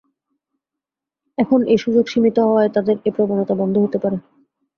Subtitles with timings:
[1.37, 4.17] এখন এ সুযোগ সীমিত হওয়ায় তাঁদের এ প্রবণতা বন্ধ হতে পারে।